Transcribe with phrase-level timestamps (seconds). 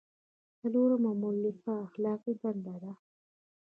[0.59, 2.91] څلورمه مولفه اخلاقي دنده ده.